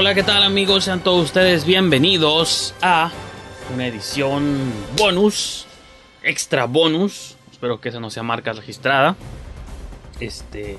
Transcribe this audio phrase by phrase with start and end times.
[0.00, 0.84] Hola, ¿qué tal amigos?
[0.84, 3.10] Sean todos ustedes bienvenidos a
[3.74, 5.66] una edición bonus,
[6.22, 9.14] extra bonus, espero que esa no sea marca registrada,
[10.18, 10.78] este,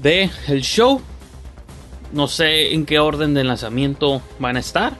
[0.00, 1.00] de el show.
[2.12, 4.92] No sé en qué orden de lanzamiento van a estar,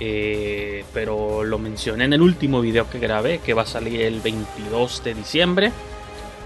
[0.00, 4.20] eh, pero lo mencioné en el último video que grabé, que va a salir el
[4.20, 5.72] 22 de diciembre,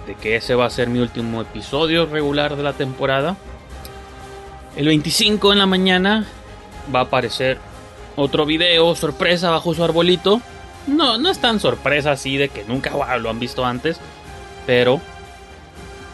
[0.06, 3.38] de que ese va a ser mi último episodio regular de la temporada.
[4.76, 6.26] El 25 en la mañana
[6.92, 7.58] va a aparecer
[8.16, 10.40] otro video sorpresa bajo su arbolito.
[10.88, 13.98] No, no es tan sorpresa así de que nunca lo han visto antes,
[14.66, 15.00] pero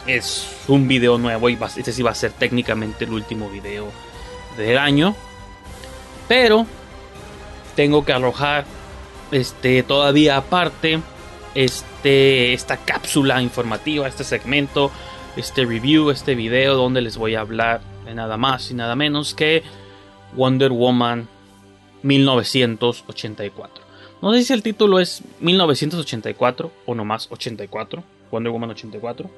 [0.06, 3.90] es un video nuevo y este sí va a ser técnicamente el último video
[4.58, 5.14] del año.
[6.28, 6.66] Pero
[7.76, 8.66] tengo que arrojar
[9.32, 11.00] este todavía aparte
[11.54, 14.90] este esta cápsula informativa, este segmento,
[15.36, 19.62] este review, este video donde les voy a hablar nada más y nada menos que
[20.34, 21.28] Wonder Woman
[22.02, 23.84] 1984.
[24.22, 29.30] No sé si el título es 1984 o nomás 84, Wonder Woman 84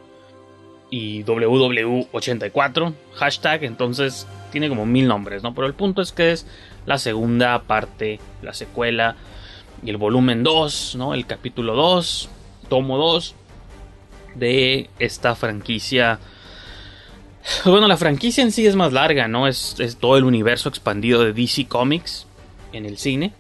[0.91, 5.55] y WW84 hashtag, entonces tiene como mil nombres, ¿no?
[5.55, 6.47] Pero el punto es que es
[6.85, 9.17] la segunda parte, la secuela
[9.83, 11.15] y el volumen 2, ¿no?
[11.15, 12.29] El capítulo 2,
[12.69, 13.35] tomo 2
[14.35, 16.19] de esta franquicia.
[17.65, 19.47] Bueno, la franquicia en sí es más larga, ¿no?
[19.47, 22.27] Es, todo el universo expandido de DC Comics
[22.73, 23.33] en el cine,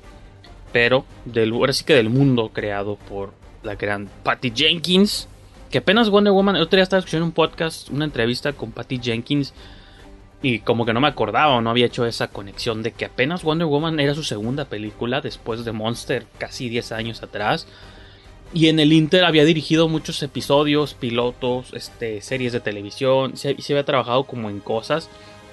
[0.72, 3.32] pero del, ahora sí que del mundo creado por
[3.62, 5.28] la gran Patty Jenkins,
[5.70, 9.00] que apenas Wonder Woman, el otro día estaba escuchando un podcast, una entrevista con Patty
[9.02, 9.54] Jenkins,
[10.42, 13.44] y como que no me acordaba o no había hecho esa conexión de que apenas
[13.44, 17.68] Wonder Woman era su segunda película después de Monster casi 10 años atrás.
[18.54, 23.36] Y en el Inter había dirigido muchos episodios, pilotos, este, series de televisión.
[23.36, 25.08] Se, se había trabajado como en cosas,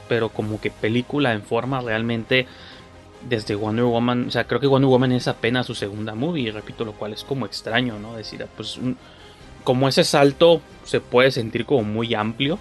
[0.10, 2.46] pero como que película en forma realmente
[3.28, 4.28] desde Wonder Woman.
[4.28, 6.52] O sea, creo que Wonder Woman es apenas su segunda movie.
[6.52, 8.18] Repito, lo cual es como extraño, ¿no?
[8.18, 8.78] Decir, pues,
[9.64, 12.60] como ese salto se puede sentir como muy amplio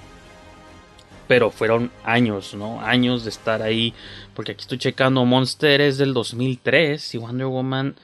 [1.28, 2.80] pero fueron años, ¿no?
[2.80, 3.92] Años de estar ahí,
[4.34, 7.94] porque aquí estoy checando, Monster es del 2003 y Wonder Woman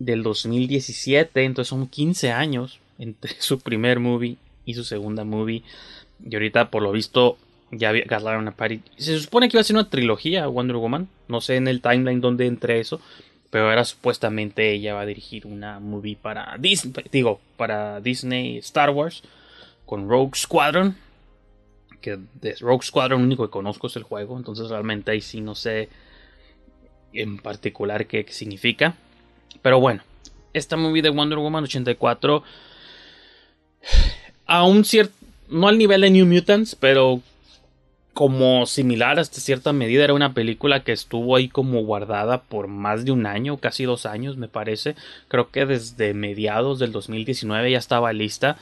[0.00, 5.62] del 2017, entonces son 15 años entre su primer movie y su segunda movie.
[6.28, 7.38] Y ahorita, por lo visto,
[7.70, 8.80] ya agarraron a Patty.
[8.96, 12.20] Se supone que iba a ser una trilogía Wonder Woman, no sé en el timeline
[12.20, 13.00] dónde entre eso,
[13.50, 18.90] pero ahora supuestamente ella va a dirigir una movie para Disney, digo, para Disney Star
[18.90, 19.22] Wars
[19.86, 20.96] con Rogue Squadron
[22.00, 25.40] que de Rogue Squadron lo único que conozco es el juego, entonces realmente ahí sí
[25.40, 25.88] no sé
[27.12, 28.96] en particular qué significa.
[29.62, 30.02] Pero bueno,
[30.52, 32.42] esta movie de Wonder Woman 84,
[34.46, 35.14] a un cierto,
[35.48, 37.20] no al nivel de New Mutants, pero
[38.12, 43.04] como similar hasta cierta medida, era una película que estuvo ahí como guardada por más
[43.04, 44.96] de un año, casi dos años me parece.
[45.28, 48.58] Creo que desde mediados del 2019 ya estaba lista.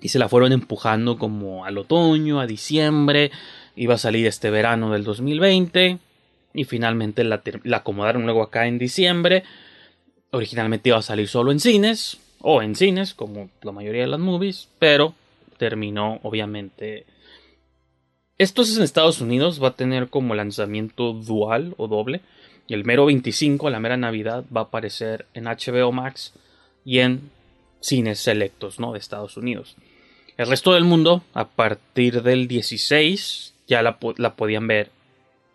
[0.00, 3.30] Y se la fueron empujando como al otoño, a diciembre,
[3.76, 6.00] iba a salir este verano del 2020
[6.54, 9.44] y finalmente la, acomodaron luego acá en diciembre.
[10.30, 14.20] Originalmente iba a salir solo en cines o en cines como la mayoría de las
[14.20, 15.14] movies, pero
[15.58, 17.06] terminó obviamente
[18.42, 22.22] esto es en Estados Unidos, va a tener como lanzamiento dual o doble.
[22.66, 26.32] Y el mero 25, la mera Navidad, va a aparecer en HBO Max
[26.84, 27.30] y en
[27.80, 28.92] cines selectos, ¿no?
[28.92, 29.76] De Estados Unidos.
[30.36, 34.90] El resto del mundo, a partir del 16, ya la, podían ver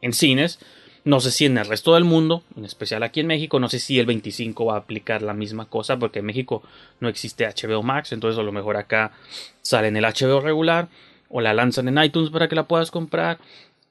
[0.02, 0.60] en cines.
[1.08, 3.80] No sé si en el resto del mundo, en especial aquí en México, no sé
[3.80, 6.64] si el 25 va a aplicar la misma cosa, porque en México
[7.00, 9.14] no existe HBO Max, entonces a lo mejor acá
[9.62, 10.90] sale en el HBO regular,
[11.30, 13.38] o la lanzan en iTunes para que la puedas comprar,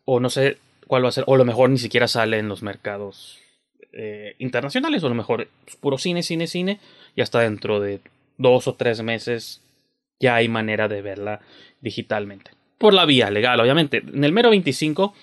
[0.05, 2.51] o no sé cuál va a ser, o a lo mejor ni siquiera sale en
[2.51, 3.39] los mercados
[3.95, 5.49] eh, internacionales, o a lo mejor
[5.81, 6.81] puro cine, cine, cine,
[7.15, 8.03] y hasta dentro de
[8.37, 9.63] dos o tres meses
[10.21, 11.41] ya hay manera de verla
[11.81, 12.51] digitalmente.
[12.77, 14.03] Por la vía legal, obviamente.
[14.07, 15.15] En el mero 25,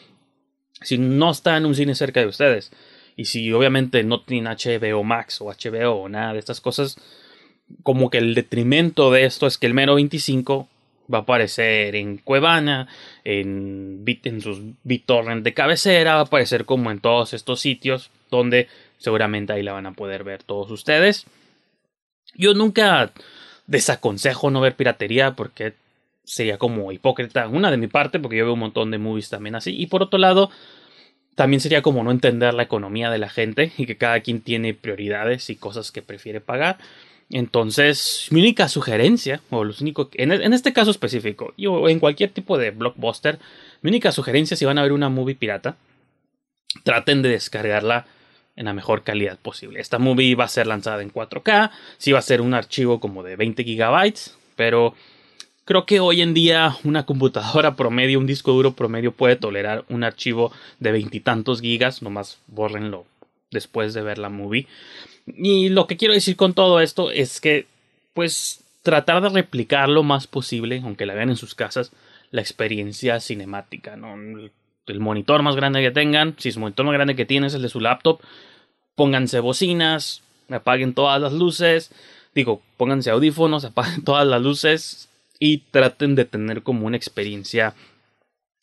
[0.81, 2.71] si no está en un cine cerca de ustedes,
[3.15, 6.97] y si obviamente no tienen HBO Max o HBO o nada de estas cosas,
[7.83, 10.67] como que el detrimento de esto es que el mero 25
[11.13, 12.87] va a aparecer en Cuevana,
[13.23, 18.67] en, en sus BitTorrent de cabecera, va a aparecer como en todos estos sitios donde
[18.97, 21.25] seguramente ahí la van a poder ver todos ustedes.
[22.35, 23.11] Yo nunca
[23.67, 25.73] desaconsejo no ver piratería porque
[26.23, 27.47] sería como hipócrita.
[27.47, 29.75] Una de mi parte, porque yo veo un montón de movies también así.
[29.75, 30.49] Y por otro lado,
[31.35, 34.73] también sería como no entender la economía de la gente y que cada quien tiene
[34.73, 36.77] prioridades y cosas que prefiere pagar.
[37.29, 42.29] Entonces, mi única sugerencia, o los únicos, en, en, este caso específico, o en cualquier
[42.29, 43.39] tipo de blockbuster,
[43.81, 45.75] mi única sugerencia si van a ver una movie pirata,
[46.83, 48.05] traten de descargarla
[48.55, 49.79] en la mejor calidad posible.
[49.79, 53.23] Esta movie va a ser lanzada en 4K, sí va a ser un archivo como
[53.23, 54.93] de 20 gigabytes, pero
[55.65, 60.03] creo que hoy en día una computadora promedio, un disco duro promedio puede tolerar un
[60.03, 63.05] archivo de veintitantos gigas, nomás bórrenlo
[63.51, 64.67] después de ver la movie.
[65.25, 67.65] Y lo que quiero decir con todo esto es que,
[68.13, 71.91] pues, tratar de replicar lo más posible, aunque la vean en sus casas,
[72.31, 74.15] la experiencia cinemática, ¿no?
[74.87, 77.53] el monitor más grande que tengan, si es el monitor más grande que tienen es
[77.53, 78.19] el de su laptop,
[78.95, 81.91] pónganse bocinas, apaguen todas las luces,
[82.35, 85.07] digo, pónganse audífonos, apaguen todas las luces
[85.45, 87.75] y traten de tener como una experiencia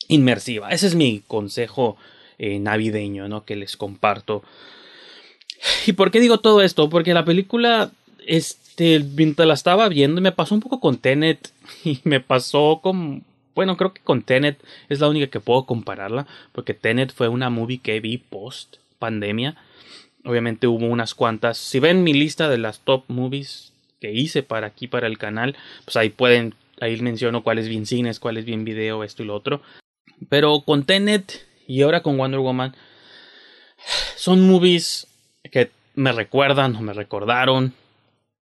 [0.09, 0.71] inmersiva.
[0.71, 1.99] Ese es mi consejo
[2.39, 3.45] eh, navideño, ¿no?
[3.45, 4.43] Que les comparto.
[5.87, 6.89] ¿Y por qué digo todo esto?
[6.89, 7.91] Porque la película,
[8.27, 11.53] este, mientras la estaba viendo, me pasó un poco con Tenet
[11.85, 13.25] y me pasó con
[13.55, 17.51] bueno, creo que con Tenet es la única que puedo compararla, porque Tenet fue una
[17.51, 19.57] movie que vi post pandemia.
[20.25, 21.59] Obviamente hubo unas cuantas.
[21.59, 25.57] Si ven mi lista de las top movies que hice para aquí, para el canal,
[25.85, 29.27] pues ahí pueden, ahí menciono cuál es bien cines, cuál es bien video, esto y
[29.27, 29.63] lo otro.
[30.29, 32.75] Pero con Tenet y ahora con Wonder Woman,
[34.17, 35.07] son movies
[35.51, 37.75] que me recuerdan o me recordaron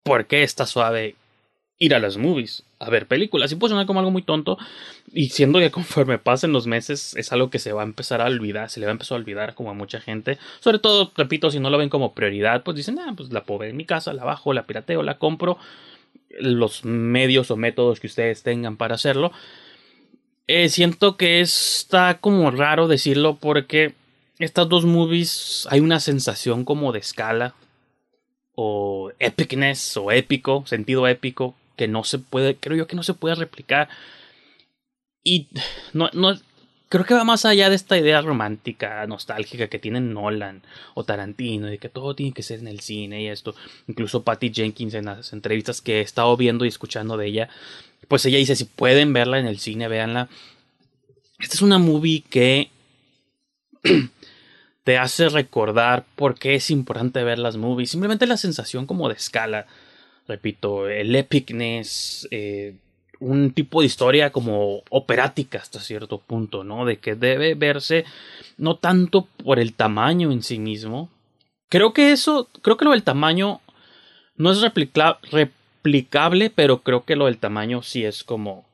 [0.03, 1.17] por qué está suave
[1.79, 3.51] ir a las movies, a ver películas.
[3.51, 4.59] Y puede sonar como algo muy tonto.
[5.13, 8.27] Y siendo que conforme pasen los meses es algo que se va a empezar a
[8.27, 10.39] olvidar, se le va a empezar a olvidar como a mucha gente.
[10.61, 13.71] Sobre todo, repito, si no lo ven como prioridad, pues dicen, ah, pues la ver
[13.71, 15.59] en mi casa, la bajo, la pirateo, la compro.
[16.41, 19.33] Los medios o métodos que ustedes tengan para hacerlo.
[20.47, 23.95] Eh, siento que está como raro decirlo porque
[24.39, 27.55] estas dos movies hay una sensación como de escala
[28.55, 33.15] o epicness o épico, sentido épico que no se puede, creo yo que no se
[33.15, 33.89] puede replicar.
[35.23, 35.49] Y
[35.93, 36.39] no, no,
[36.89, 40.63] creo que va más allá de esta idea romántica, nostálgica que tienen Nolan
[40.95, 43.55] o Tarantino, de que todo tiene que ser en el cine y esto.
[43.89, 47.49] Incluso Patty Jenkins en las entrevistas que he estado viendo y escuchando de ella,
[48.09, 50.29] pues ella dice, si pueden verla en el cine, véanla.
[51.39, 52.71] Esta es una movie que
[54.85, 57.91] te hace recordar por qué es importante ver las movies.
[57.91, 59.67] Simplemente la sensación como de escala
[60.27, 62.75] repito, el epicness, eh,
[63.25, 66.85] un tipo de historia como operática hasta cierto punto, ¿no?
[66.85, 68.05] De que debe verse
[68.59, 71.09] no tanto por el tamaño en sí mismo.
[71.69, 73.61] Creo que eso, creo que lo del tamaño
[74.37, 78.65] no es replicable, pero creo que lo del tamaño sí es como...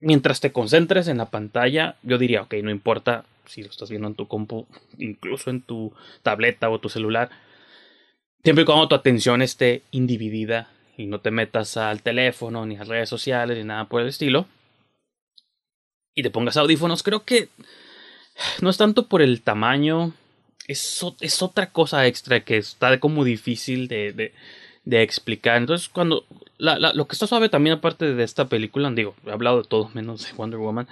[0.00, 4.06] Mientras te concentres en la pantalla, yo diría, ok, no importa si lo estás viendo
[4.06, 4.66] en tu compu,
[4.98, 7.30] incluso en tu tableta o tu celular,
[8.44, 12.84] Siempre y cuando tu atención esté individida y no te metas al teléfono, ni a
[12.84, 14.46] redes sociales, ni nada por el estilo,
[16.14, 17.48] y te pongas audífonos, creo que
[18.60, 20.12] no es tanto por el tamaño,
[20.66, 24.32] es, es otra cosa extra que está como difícil de,
[24.84, 25.56] de, explicar.
[25.56, 26.24] Entonces, cuando
[26.58, 30.26] lo que está suave también, aparte de esta película, digo, he hablado de todo menos
[30.26, 30.88] de Wonder Woman,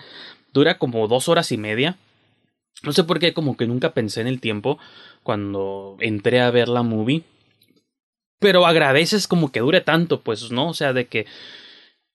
[0.52, 1.96] dura como dos horas y media.
[2.84, 4.78] No sé por qué, como que nunca pensé en el tiempo
[5.24, 7.24] cuando entré a ver la movie
[8.38, 10.68] pero agradeces como que dure tanto, pues, ¿no?
[10.68, 11.26] O sea, de que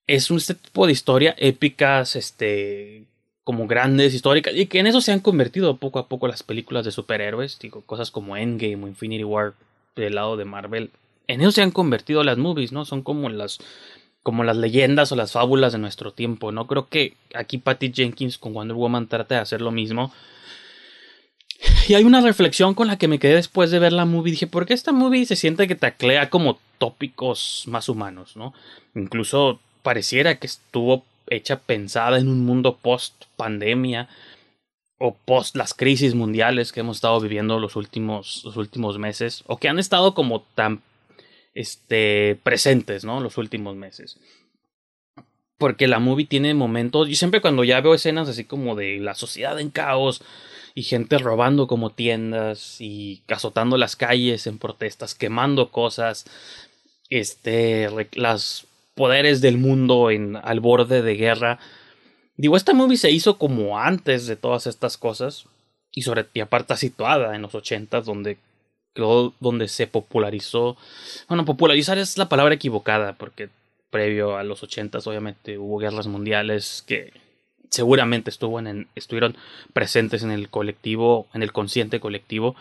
[0.08, 3.06] es un este tipo de historia épicas, este,
[3.44, 6.86] como grandes, históricas, y que en eso se han convertido poco a poco las películas
[6.86, 9.54] de superhéroes, digo, cosas como Endgame o Infinity War
[9.96, 10.92] del lado de Marvel,
[11.28, 12.86] en eso se han convertido las movies, ¿no?
[12.86, 13.60] Son como las
[14.24, 16.68] como las leyendas o las fábulas de nuestro tiempo, ¿no?
[16.68, 20.14] Creo que aquí Patty Jenkins con Wonder Woman trata de hacer lo mismo,
[21.88, 24.32] y hay una reflexión con la que me quedé después de ver la movie.
[24.32, 28.54] Dije, ¿por qué esta movie se siente que taclea como tópicos más humanos, no?
[28.96, 34.10] Incluso pareciera que estuvo hecha pensada en un mundo post pandemia
[34.98, 39.58] o post las crisis mundiales que hemos estado viviendo los últimos, los últimos meses o
[39.58, 40.82] que han estado como tan
[41.54, 43.20] este, presentes, ¿no?
[43.20, 44.18] Los últimos meses.
[45.58, 49.14] Porque la movie tiene momentos, y siempre cuando ya veo escenas así como de la
[49.14, 50.24] sociedad en caos,
[50.74, 56.26] y gente robando como tiendas y azotando las calles en protestas, quemando cosas,
[57.10, 61.60] este, las poderes del mundo en al borde de guerra.
[62.38, 65.46] Digo, esta movie se hizo como antes de todas estas cosas
[65.94, 68.38] y sobre y aparte situada en los ochentas donde
[69.40, 70.76] donde se popularizó.
[71.30, 73.50] Bueno, popularizar es la palabra equivocada porque
[73.90, 77.14] previo a los ochentas obviamente hubo guerras mundiales que
[77.72, 78.60] seguramente estuvo
[78.96, 79.36] estuvieron
[79.74, 82.56] presentes en el colectivo, en el consciente colectivo,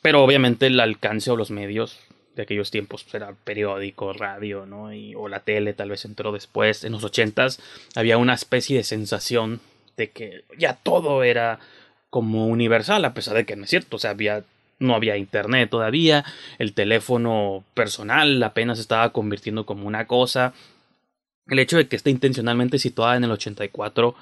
[0.00, 1.98] pero obviamente el alcance o los medios
[2.36, 4.90] de aquellos tiempos pues, era periódico, radio, ¿no?
[5.16, 6.84] O la tele tal vez entró después.
[6.84, 7.60] En los ochentas
[7.94, 9.60] había una especie de sensación
[9.96, 11.58] de que ya todo era
[12.10, 14.44] como universal, a pesar de que no es cierto, o sea, había
[14.78, 16.24] no había internet todavía,
[16.58, 20.54] el teléfono personal apenas estaba convirtiendo como una cosa.
[21.48, 24.14] El hecho de que esté intencionalmente situada en el 84,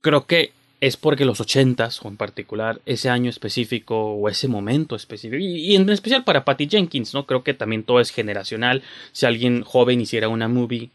[0.00, 4.96] creo que es porque los 80s, o en particular ese año específico o ese momento
[4.96, 7.26] específico, y, en especial para Patty Jenkins, ¿no?
[7.26, 8.82] Creo que también todo es generacional.
[9.12, 10.90] Si alguien joven hiciera una movie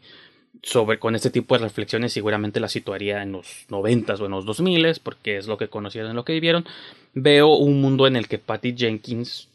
[0.62, 4.44] sobre con este tipo de reflexiones seguramente la situaría en los 90 o en los
[4.44, 6.66] 2000 porque es lo que conocieron, lo que vivieron.
[7.14, 9.48] Veo un mundo en el que Patty Jenkins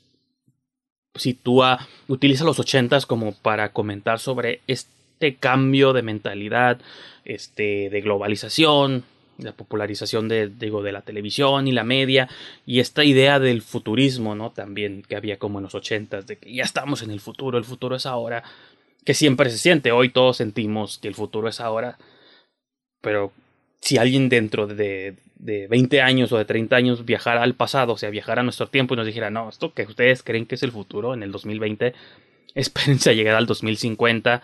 [1.13, 4.94] sitúa, utiliza los 80 como para comentar sobre este
[5.39, 6.79] cambio de mentalidad,
[7.23, 9.03] este, de globalización,
[9.37, 12.29] la popularización de, digo, de la televisión y la media
[12.65, 14.51] y esta idea del futurismo, ¿no?
[14.51, 17.65] También que había como en los 80 de que ya estamos en el futuro, el
[17.65, 18.43] futuro es ahora
[19.03, 19.91] que siempre se siente.
[19.91, 21.97] Hoy todos sentimos que el futuro es ahora,
[23.01, 23.31] pero
[23.81, 27.97] si alguien dentro de, de 20 años o de 30 años viajara al pasado, o
[27.97, 30.63] sea, viajara a nuestro tiempo y nos dijera, no, esto que ustedes creen que es
[30.63, 31.93] el futuro en el 2020,
[32.55, 34.41] espérense a llegar al 2050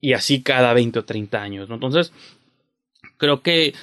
[0.00, 1.68] y así cada 20 o 30 años.
[1.70, 2.12] Entonces,
[3.18, 3.74] creo que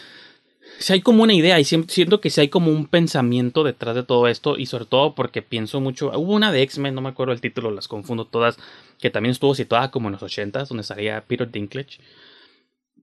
[0.79, 4.03] si hay como una idea y siento que si hay como un pensamiento detrás de
[4.03, 7.34] todo esto y sobre todo porque pienso mucho, hubo una de X-Men, no me acuerdo
[7.34, 8.58] el título, las confundo todas,
[9.00, 12.00] que también estuvo situada como en los 80 donde salía Peter Dinklage,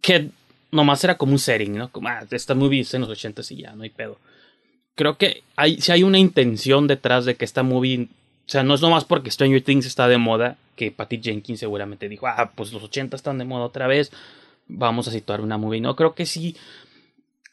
[0.00, 0.31] que
[0.71, 1.90] nomás era como un setting, ¿no?
[1.90, 4.19] Como, ah, esta movie es en los 80 y ya, no hay pedo.
[4.95, 8.09] Creo que hay, si hay una intención detrás de que esta movie,
[8.47, 12.08] o sea, no es nomás porque Stranger Things está de moda, que Patty Jenkins seguramente
[12.08, 14.10] dijo, ah, pues los 80 están de moda otra vez,
[14.66, 15.82] vamos a situar una movie.
[15.82, 16.56] No, creo que sí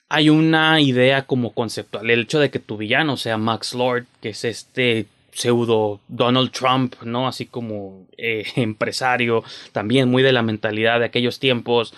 [0.08, 2.10] hay una idea como conceptual.
[2.10, 6.96] El hecho de que tu villano sea Max Lord, que es este pseudo Donald Trump,
[7.04, 7.28] ¿no?
[7.28, 9.44] Así como eh, empresario,
[9.74, 11.94] también muy de la mentalidad de aquellos tiempos.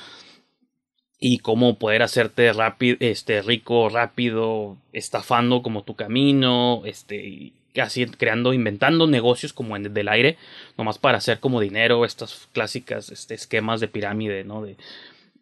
[1.19, 8.53] Y cómo poder hacerte rápido, este, rico, rápido, estafando como tu camino, este, así creando,
[8.53, 10.37] inventando negocios como en del aire,
[10.77, 14.61] nomás para hacer como dinero, estas clásicas este, esquemas de pirámide, ¿no?
[14.61, 14.75] De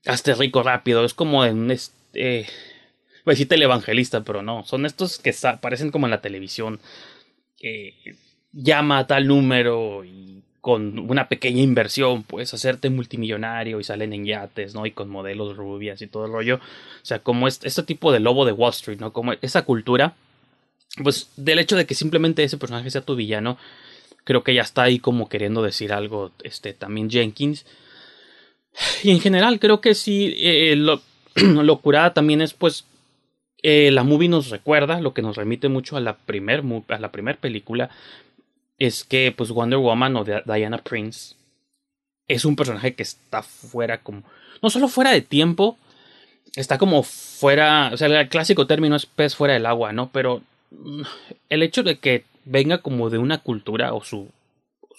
[0.06, 2.48] hazte rico rápido, es como en este,
[3.24, 6.80] pues sí, evangelista, pero no, son estos que aparecen como en la televisión,
[8.54, 14.26] llama a tal número y con una pequeña inversión puedes hacerte multimillonario y salen en
[14.26, 14.86] yates, ¿no?
[14.86, 16.56] Y con modelos rubias y todo el rollo.
[16.56, 19.14] O sea, como este tipo de lobo de Wall Street, ¿no?
[19.14, 20.16] Como esa cultura,
[21.04, 23.58] pues del hecho de que simplemente ese personaje sea tu villano,
[24.24, 27.66] creo que ya está ahí como queriendo decir algo, este, también Jenkins.
[29.04, 31.02] Y en general creo que sí, eh, lo,
[31.82, 32.86] curada también es pues
[33.64, 37.12] eh, la movie nos recuerda, lo que nos remite mucho a la primer, a la
[37.12, 37.90] primer película,
[38.78, 41.36] es que pues Wonder Woman o Diana Prince
[42.28, 44.24] es un personaje que está fuera como,
[44.62, 45.78] no solo fuera de tiempo,
[46.56, 50.10] está como fuera, o sea, el clásico término es pez fuera del agua, ¿no?
[50.12, 50.42] Pero
[51.50, 54.30] el hecho de que venga como de una cultura o su,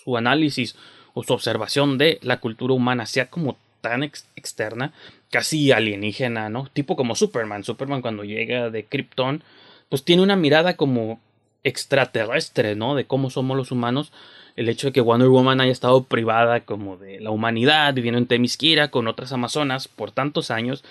[0.03, 0.77] su análisis
[1.15, 4.93] o su observación de la cultura humana sea como tan externa,
[5.31, 6.69] casi alienígena, ¿no?
[6.73, 7.65] Tipo como Superman.
[7.65, 9.43] Superman cuando llega de Krypton,
[9.89, 11.21] pues tiene una mirada como
[11.65, 12.95] extraterrestre, ¿no?
[12.95, 14.13] De cómo somos los humanos.
[14.57, 18.27] El hecho de que Wonder Woman haya estado privada como de la humanidad, viviendo en
[18.27, 20.85] Temisquira con otras amazonas por tantos años,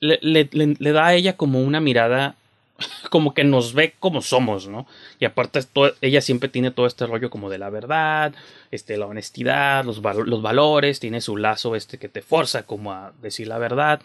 [0.00, 2.34] le, da a ella como una mirada
[3.10, 4.86] como que nos ve como somos, ¿no?
[5.18, 5.60] Y aparte
[6.00, 8.34] ella siempre tiene todo este rollo como de la verdad,
[8.70, 13.48] este, la honestidad, los, valores, tiene su lazo este que te forza como a decir
[13.48, 14.00] la verdad.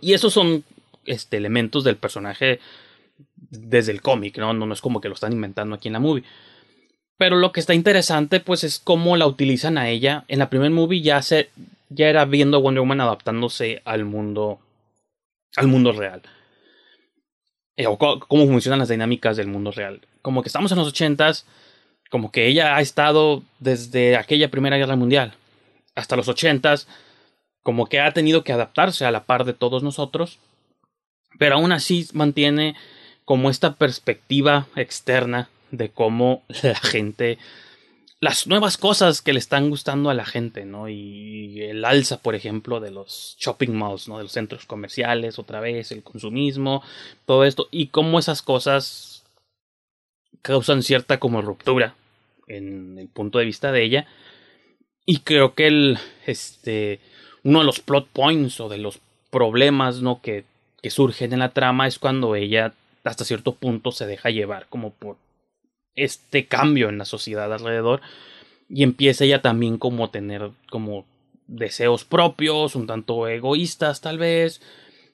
[0.00, 0.64] Y esos son
[1.04, 2.60] este, elementos del personaje
[3.50, 4.52] desde el cómic, ¿no?
[4.52, 4.72] ¿no?
[4.72, 6.24] es como que lo están inventando aquí en la movie.
[7.18, 10.24] Pero lo que está interesante, pues, es cómo la utilizan a ella.
[10.28, 11.48] En la primer movie ya se,
[11.88, 14.58] ya era viendo a Wonder Woman adaptándose al mundo,
[15.56, 16.22] al mundo real.
[17.76, 20.00] Eh, o cómo funcionan las dinámicas del mundo real.
[20.22, 21.46] Como que estamos en los ochentas,
[22.10, 25.34] como que ella ha estado desde aquella Primera Guerra Mundial
[25.94, 26.86] hasta los ochentas,
[27.62, 30.38] como que ha tenido que adaptarse a la par de todos nosotros,
[31.38, 32.76] pero aún así mantiene
[33.24, 37.38] como esta perspectiva externa de cómo la gente
[38.20, 40.88] las nuevas cosas que le están gustando a la gente, ¿no?
[40.88, 44.16] Y el alza, por ejemplo, de los shopping malls, ¿no?
[44.16, 46.82] De los centros comerciales, otra vez, el consumismo,
[47.26, 49.24] todo esto, y cómo esas cosas
[50.42, 51.94] causan cierta como ruptura
[52.46, 54.06] en el punto de vista de ella.
[55.04, 57.00] Y creo que el, este,
[57.42, 58.98] uno de los plot points o de los
[59.30, 60.22] problemas, ¿no?
[60.22, 60.44] Que,
[60.82, 62.72] que surgen en la trama es cuando ella
[63.04, 65.16] hasta cierto punto se deja llevar como por
[65.96, 68.00] este cambio en la sociedad alrededor
[68.68, 71.04] y empieza ella también como a tener como
[71.46, 74.60] deseos propios, un tanto egoístas tal vez,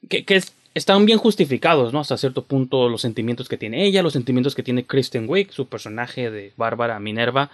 [0.09, 0.43] que,
[0.75, 2.01] están bien justificados, ¿no?
[2.01, 5.67] Hasta cierto punto los sentimientos que tiene ella, los sentimientos que tiene Kristen Wiig, su
[5.67, 7.51] personaje de Bárbara Minerva,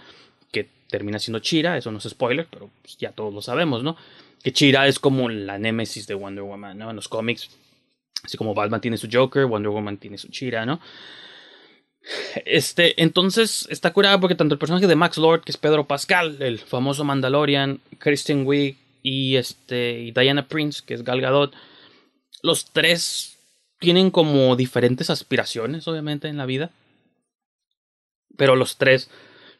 [0.52, 3.96] que termina siendo Chira, eso no es spoiler, pero pues, ya todos lo sabemos, ¿no?
[4.42, 6.90] Que Chira es como la némesis de Wonder Woman, ¿no?
[6.90, 7.50] En los cómics,
[8.22, 10.80] así como Batman tiene su Joker, Wonder Woman tiene su Chira, ¿no?
[12.44, 16.40] Este, entonces está curada porque tanto el personaje de Max Lord, que es Pedro Pascal,
[16.40, 21.54] el famoso Mandalorian, Kristen Wiig y este y Diana Prince, que es Gal Gadot,
[22.42, 23.36] los tres
[23.78, 26.70] tienen como diferentes aspiraciones, obviamente, en la vida.
[28.36, 29.10] Pero los tres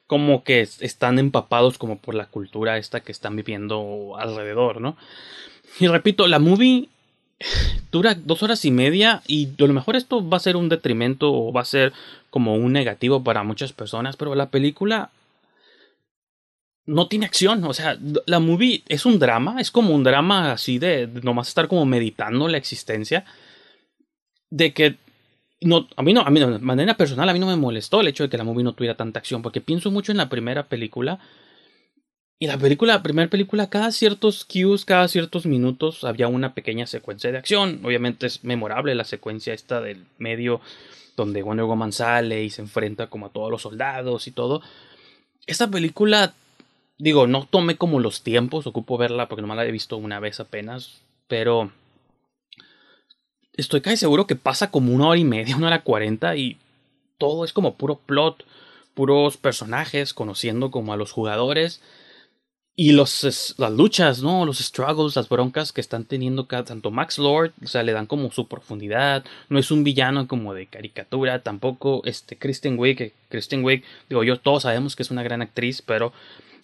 [0.07, 4.97] como que están empapados como por la cultura esta que están viviendo alrededor, ¿no?
[5.78, 6.88] Y repito, la movie
[7.92, 11.33] dura dos horas y media y a lo mejor esto va a ser un detrimento
[11.33, 11.92] o va a ser
[12.30, 15.11] como un negativo para muchas personas, pero la película
[16.87, 20.79] no tiene acción, o sea, la movie es un drama, es como un drama así
[20.79, 23.24] de, nomás estar como meditando la existencia,
[24.51, 24.96] de que
[25.61, 28.09] no, a mí no, a mí de manera personal a mí no me molestó el
[28.09, 30.64] hecho de que la movie no tuviera tanta acción, porque pienso mucho en la primera
[30.64, 31.18] película
[32.40, 36.87] y la película, la primera película, cada ciertos cues, cada ciertos minutos había una pequeña
[36.87, 37.81] secuencia de acción.
[37.85, 40.61] Obviamente es memorable la secuencia esta del medio
[41.16, 44.62] donde Wonder Woman sale y se enfrenta como a todos los soldados y todo.
[45.46, 46.33] Esta película,
[46.96, 50.38] digo, no tomé como los tiempos, ocupo verla porque nomás la he visto una vez
[50.38, 51.72] apenas, pero
[53.55, 56.57] estoy casi seguro que pasa como una hora y media, una hora cuarenta y
[57.18, 58.44] todo es como puro plot,
[58.94, 61.81] puros personajes conociendo como a los jugadores
[62.81, 64.47] y los, las luchas, ¿no?
[64.47, 68.07] Los struggles, las broncas que están teniendo cada, tanto Max Lord, o sea, le dan
[68.07, 69.25] como su profundidad.
[69.49, 74.38] No es un villano como de caricatura, tampoco este Kristen Wiig, Kristen Wiig, digo yo,
[74.38, 76.12] todos sabemos que es una gran actriz, pero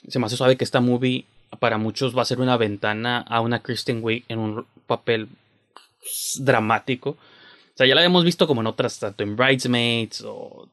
[0.07, 1.25] se me hace suave que esta movie
[1.59, 5.27] para muchos va a ser una ventana a una Kristen Wiig en un papel
[6.39, 7.11] dramático.
[7.11, 10.37] O sea, ya la hemos visto como en otras, tanto en Bridesmaids o...
[10.37, 10.69] O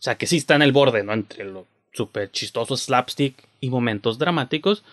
[0.00, 1.12] sea, que sí está en el borde, ¿no?
[1.12, 4.84] Entre lo súper chistoso slapstick y momentos dramáticos.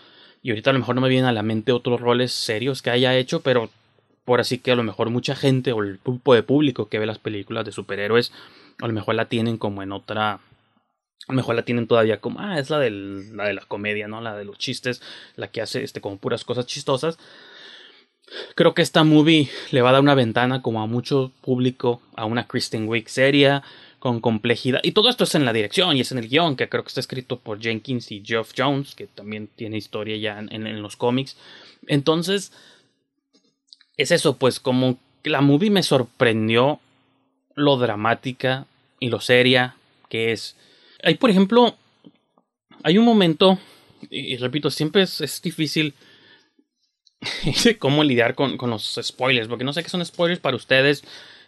[0.41, 2.91] Y ahorita a lo mejor no me vienen a la mente otros roles serios que
[2.91, 3.69] haya hecho, pero
[4.23, 7.05] por así que a lo mejor mucha gente o el grupo de público que ve
[7.05, 8.31] las películas de superhéroes,
[8.81, 10.33] a lo mejor la tienen como en otra.
[10.33, 14.07] A lo mejor la tienen todavía como, ah, es la, del, la de la comedia,
[14.07, 14.21] ¿no?
[14.21, 15.01] La de los chistes,
[15.35, 17.19] la que hace este, como puras cosas chistosas.
[18.55, 22.25] Creo que esta movie le va a dar una ventana como a mucho público a
[22.25, 23.63] una Kristen Wiig seria,
[23.99, 24.79] con complejidad.
[24.83, 26.87] Y todo esto es en la dirección y es en el guion, que creo que
[26.87, 31.37] está escrito por Jenkins y Geoff Jones, que también tiene historia ya en, los cómics.
[31.87, 32.53] Entonces,
[33.97, 36.79] es eso, pues como la movie me sorprendió
[37.55, 38.65] lo dramática
[38.99, 39.75] y lo seria
[40.09, 40.55] que es.
[41.03, 41.75] Hay, por ejemplo,
[42.83, 43.59] hay un momento,
[44.09, 45.93] y, repito, siempre es, es difícil
[47.79, 51.03] cómo lidiar con, con los spoilers, porque no sé qué son spoilers para ustedes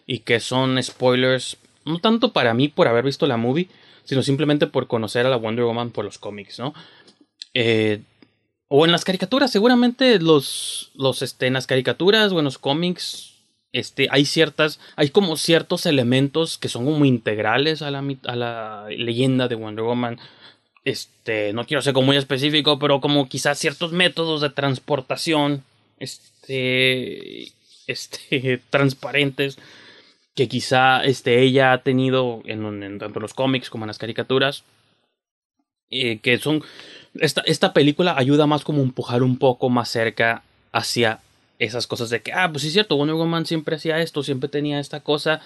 [0.06, 3.70] y qué son spoilers no tanto para mí por haber visto la movie,
[4.04, 6.74] sino simplemente por conocer a la Wonder Woman por los cómics, ¿no?
[7.54, 8.02] Eh,
[8.68, 13.34] o en las caricaturas, seguramente los, los, este, en las caricaturas o en los cómics,
[13.74, 18.86] este, hay ciertas, hay como ciertos elementos que son como integrales a la, a la
[18.90, 20.20] leyenda de Wonder Woman.
[20.84, 25.64] Este, no quiero ser como muy específico, pero como quizás ciertos métodos de transportación,
[26.00, 27.52] este,
[27.88, 29.58] este, transparentes
[30.36, 34.64] que quizá este, ella ha tenido en, en tanto los cómics como en las caricaturas,
[35.90, 36.64] eh, que son...
[37.16, 41.20] Esta, esta película ayuda más como empujar un poco más cerca hacia
[41.60, 44.48] esas cosas de que, ah, pues sí es cierto, Wonder Woman siempre hacía esto, siempre
[44.48, 45.42] tenía esta cosa.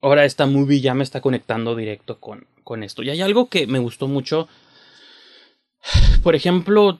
[0.00, 3.02] Ahora esta movie ya me está conectando directo con, con esto.
[3.02, 4.48] Y hay algo que me gustó mucho.
[6.22, 6.98] Por ejemplo,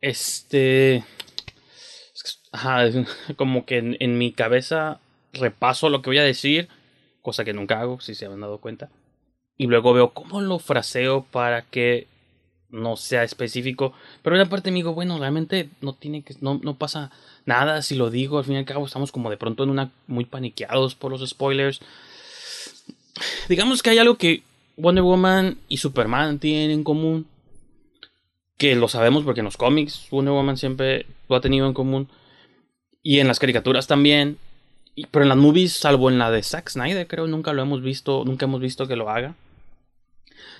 [0.00, 1.04] este...
[2.50, 2.84] Ajá,
[3.36, 4.98] como que en mi cabeza
[5.32, 6.68] repaso lo que voy a decir,
[7.22, 8.90] cosa que nunca hago, si se han dado cuenta.
[9.56, 12.06] Y luego veo cómo lo fraseo para que
[12.72, 13.92] no sea específico.
[14.22, 17.10] Pero una parte me digo, bueno, realmente no tiene que, no, no pasa
[17.44, 18.38] nada si lo digo.
[18.38, 21.28] Al fin y al cabo estamos como de pronto en una muy paniqueados por los
[21.28, 21.80] spoilers.
[23.48, 24.42] Digamos que hay algo que
[24.76, 27.26] Wonder Woman y Superman tienen en común.
[28.56, 32.08] Que lo sabemos porque en los cómics Wonder Woman siempre lo ha tenido en común.
[33.02, 34.38] Y en las caricaturas también
[35.10, 38.24] pero en las movies, salvo en la de Zack Snyder, creo, nunca lo hemos visto,
[38.24, 39.34] nunca hemos visto que lo haga.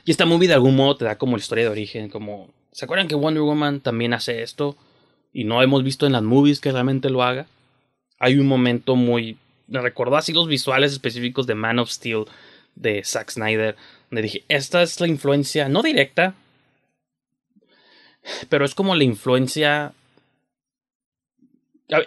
[0.04, 2.50] Y esta movie de algún modo te da como la historia de origen, como...
[2.72, 4.76] ¿Se acuerdan que Wonder Woman también hace esto?
[5.32, 7.46] Y no hemos visto en las movies que realmente lo haga.
[8.18, 9.36] Hay un momento muy...
[9.66, 12.24] Me recordó así los visuales específicos de Man of Steel
[12.74, 13.76] de Zack Snyder.
[14.10, 16.34] Donde dije, esta es la influencia, no directa,
[18.48, 19.92] pero es como la influencia.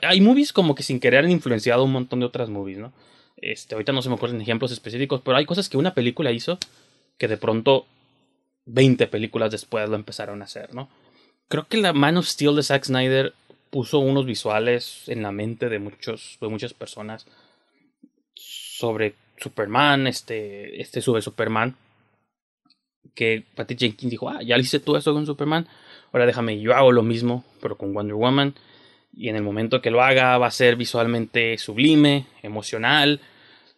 [0.01, 2.93] Hay movies como que sin querer han influenciado un montón de otras movies, ¿no?
[3.37, 6.57] Este, ahorita no se me ocurren ejemplos específicos, pero hay cosas que una película hizo
[7.17, 7.85] que de pronto
[8.65, 10.89] 20 películas después lo empezaron a hacer, ¿no?
[11.47, 13.33] Creo que la Man of Steel de Zack Snyder
[13.69, 17.27] puso unos visuales en la mente de muchos de muchas personas
[18.33, 21.75] sobre Superman, este este sobre Superman
[23.13, 25.67] que Patty Jenkins dijo, "Ah, ya le hice tú eso con Superman,
[26.11, 28.55] ahora déjame yo hago lo mismo, pero con Wonder Woman."
[29.15, 33.21] Y en el momento que lo haga va a ser visualmente sublime, emocional,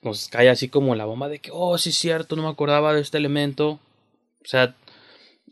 [0.01, 2.93] nos cae así como la bomba de que, oh, sí es cierto, no me acordaba
[2.93, 3.79] de este elemento.
[4.41, 4.75] O sea,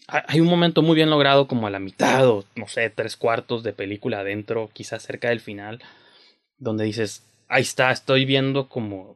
[0.08, 3.64] hay un momento muy bien logrado como a la mitad o no sé, tres cuartos
[3.64, 5.82] de película adentro, quizás cerca del final,
[6.58, 9.16] donde dices, ahí está, estoy viendo como...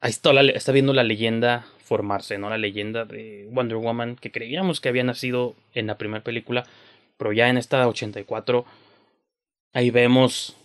[0.00, 2.50] Ahí está, está viendo la leyenda formarse, ¿no?
[2.50, 6.64] La leyenda de Wonder Woman que creíamos que había nacido en la primera película,
[7.16, 8.66] pero ya en esta 84
[9.74, 10.56] ahí vemos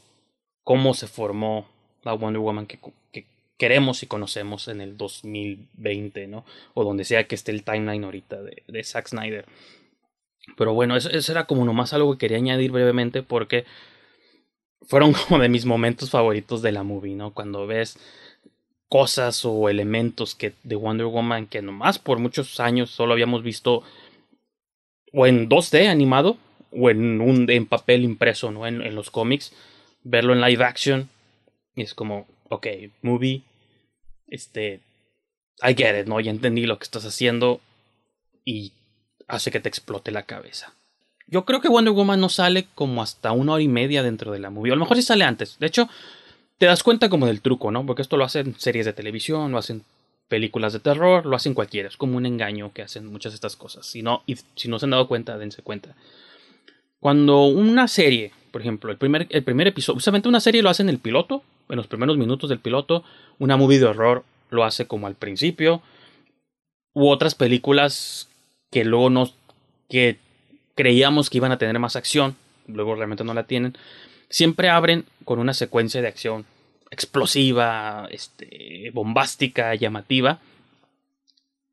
[0.64, 1.68] cómo se formó
[2.04, 2.80] la Wonder Woman que,
[3.12, 3.26] que
[3.58, 6.46] queremos y conocemos en el 2020, ¿no?
[6.74, 9.46] O donde sea que esté el timeline ahorita de, Zack Snyder.
[10.58, 13.66] Pero bueno, eso, era como nomás algo que quería añadir brevemente porque
[14.84, 17.34] fueron como de mis momentos favoritos de la movie, ¿no?
[17.34, 18.00] Cuando ves
[18.88, 23.84] cosas o elementos que de Wonder Woman que nomás por muchos años solo habíamos visto
[25.14, 26.38] o en 2D animado
[26.72, 28.68] o en un en papel impreso, ¿no?
[28.68, 29.54] En, en los cómics,
[30.04, 31.10] verlo en live action
[31.76, 32.68] y es como, ok,
[33.02, 33.44] movie
[34.28, 34.82] este,
[35.62, 36.20] I get it, ¿no?
[36.20, 37.62] Ya entendí lo que estás haciendo
[38.46, 38.74] y
[39.28, 40.74] hace que te explote la cabeza.
[41.28, 44.40] Yo creo que Wonder Woman no sale como hasta una hora y media dentro de
[44.40, 44.72] la movie.
[44.72, 45.58] A lo mejor sí sale antes.
[45.60, 45.88] De hecho,
[46.58, 47.86] te das cuenta como del truco, ¿no?
[47.86, 49.84] Porque esto lo hacen series de televisión, lo hacen
[50.28, 51.88] películas de terror, lo hacen cualquiera.
[51.88, 53.86] Es como un engaño que hacen muchas de estas cosas.
[53.86, 54.24] Si no,
[54.56, 55.96] si no se han dado cuenta, dense cuenta.
[57.00, 60.90] Cuando una serie, por ejemplo, el primer, el primer episodio, justamente una serie lo hacen
[60.90, 63.04] en el piloto, en los primeros minutos del piloto,
[63.38, 65.82] una movie de horror lo hace como al principio,
[66.94, 68.28] u otras películas
[68.72, 69.36] que luego nos,
[69.90, 70.18] que
[70.76, 72.36] creíamos que iban a tener más acción,
[72.68, 73.78] luego realmente no la tienen,
[74.30, 76.46] siempre abren con una secuencia de acción
[76.92, 80.40] explosiva, este, bombástica, llamativa.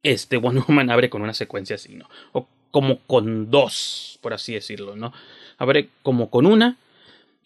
[0.03, 2.09] Este Wonder Woman abre con una secuencia así, ¿no?
[2.71, 5.13] Como con dos, por así decirlo, ¿no?
[5.59, 6.77] Ver, como con una.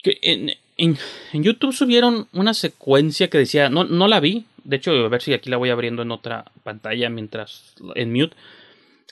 [0.02, 0.96] Que en, en,
[1.32, 5.32] YouTube subieron una secuencia que decía, no, no la vi, de hecho, a ver si
[5.32, 8.36] aquí la voy abriendo en otra pantalla mientras en mute.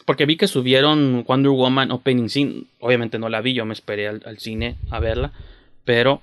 [0.06, 2.64] Porque vi que subieron Wonder Woman Opening Scene.
[2.80, 5.32] Obviamente no la vi, yo me esperé al, al cine a verla.
[5.84, 6.22] Pero,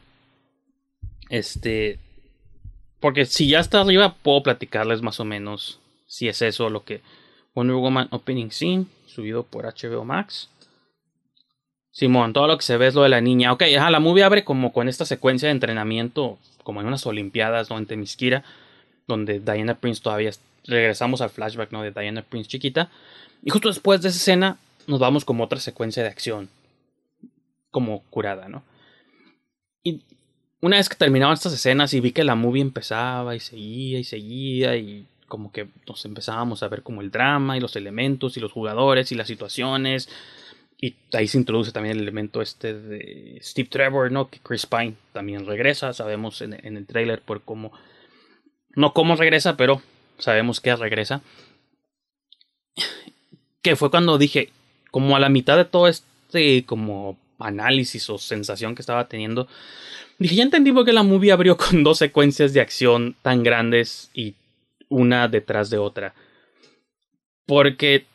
[1.30, 2.00] este,
[3.00, 7.02] porque si ya está arriba, puedo platicarles más o menos si es eso lo que
[7.56, 10.50] Wonder Woman Opening Scene subido por HBO Max.
[11.91, 13.54] Simón, todo lo que se ve es lo de la niña.
[13.54, 17.70] Ok, ajá, la movie abre como con esta secuencia de entrenamiento, como en unas Olimpiadas,
[17.70, 17.78] ¿no?
[17.78, 18.44] En Temisquira,
[19.08, 20.32] donde Diana Prince todavía.
[20.65, 21.84] Regresamos al flashback, ¿no?
[21.84, 22.89] De Diana Prince chiquita.
[23.41, 26.50] Y justo después de esa escena, nos vamos como otra secuencia de acción.
[27.72, 28.63] Como curada, ¿no?
[29.82, 30.02] Y
[30.60, 34.04] una vez que terminaban estas escenas y vi que la movie empezaba y seguía y
[34.04, 38.39] seguía y como que nos empezábamos a ver como el drama y los elementos y
[38.39, 40.09] los jugadores y las situaciones.
[40.79, 44.29] Y ahí se introduce también el elemento este de Steve Trevor, ¿no?
[44.29, 45.93] Que Chris Pine también regresa.
[45.93, 47.71] Sabemos en, en el trailer por cómo.
[48.75, 49.81] No cómo regresa, pero
[50.17, 51.21] sabemos que regresa.
[53.61, 54.49] Que fue cuando dije,
[54.91, 59.47] como a la mitad de todo este como análisis o sensación que estaba teniendo,
[60.19, 64.09] dije, ya entendí por qué la movie abrió con dos secuencias de acción tan grandes
[64.13, 64.35] y
[64.89, 66.13] una detrás de otra.
[67.45, 68.06] Porque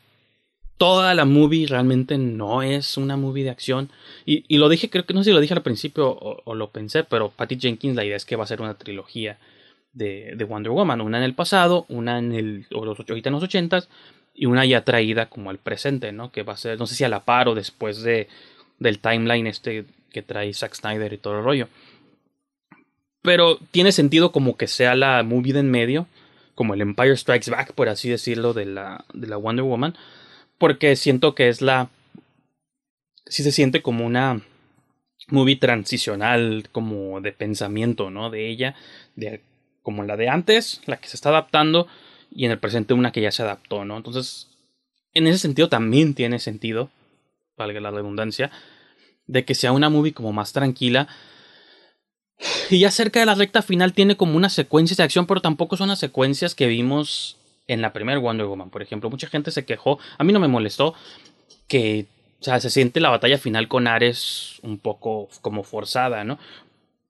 [0.80, 3.90] toda la movie realmente no es una movie de acción.
[4.24, 6.70] Y, y lo dije, creo que no sé si lo dije al principio o, lo
[6.70, 9.38] pensé, pero Patty Jenkins la idea es que va a ser una trilogía
[9.92, 11.02] de, de Wonder Woman.
[11.02, 13.90] Una en el pasado, una en el, o los, ahorita en ochentas,
[14.34, 16.32] y una ya traída como al presente, ¿no?
[16.32, 18.28] Que va a ser, no sé si a la par o después de,
[18.78, 21.68] del timeline este que trae Zack Snyder y todo el rollo.
[23.20, 26.06] Pero tiene sentido como que sea la movie de en medio
[26.60, 29.96] como el Empire Strikes Back, por así decirlo, de la, de la Wonder Woman,
[30.58, 31.88] porque siento que es la...
[33.24, 34.42] sí se siente como una
[35.28, 38.28] movie transicional, como de pensamiento, ¿no?
[38.28, 38.74] De ella,
[39.16, 39.40] de,
[39.82, 41.88] como la de antes, la que se está adaptando,
[42.30, 43.96] y en el presente una que ya se adaptó, ¿no?
[43.96, 44.50] Entonces,
[45.14, 46.90] en ese sentido también tiene sentido,
[47.56, 48.50] valga la redundancia,
[49.26, 51.08] de que sea una movie como más tranquila,
[52.70, 55.76] y ya cerca de la recta final tiene como unas secuencias de acción, pero tampoco
[55.76, 59.10] son las secuencias que vimos en la primera Wonder Woman, por ejemplo.
[59.10, 60.94] Mucha gente se quejó, a mí no me molestó
[61.68, 62.06] que,
[62.40, 66.38] sea, se siente la batalla final con Ares un poco como forzada, ¿no?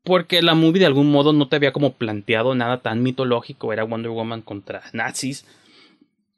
[0.03, 3.85] Porque la movie de algún modo no te había como planteado nada tan mitológico, era
[3.85, 5.45] Wonder Woman contra nazis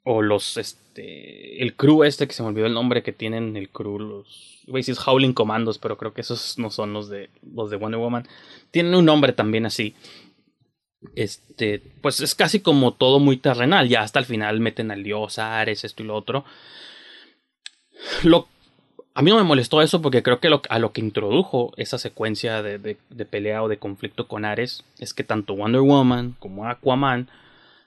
[0.05, 3.69] o los este el crew este que se me olvidó el nombre que tienen el
[3.69, 7.31] crew los iba a decir Howling Commandos pero creo que esos no son los de
[7.55, 8.29] los de Wonder Woman.
[8.71, 9.95] Tienen un nombre también así.
[11.17, 13.89] Este pues es casi como todo muy terrenal.
[13.89, 16.45] Ya hasta el final meten al dios Ares esto y lo otro.
[18.23, 18.49] Lo
[19.15, 22.63] a mí no me molestó eso porque creo que a lo que introdujo esa secuencia
[22.63, 27.29] de, de, pelea o de conflicto con Ares es que tanto Wonder Woman como Aquaman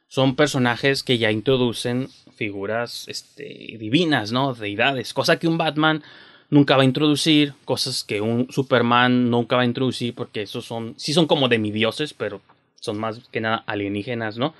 [0.07, 4.53] son personajes que ya introducen figuras este, divinas, ¿no?
[4.53, 6.03] Deidades, cosa que un Batman
[6.49, 10.93] nunca va a introducir, cosas que un Superman nunca va a introducir porque esos son,
[10.97, 12.41] sí son como demidioses, pero
[12.79, 14.53] son más que nada alienígenas, ¿no?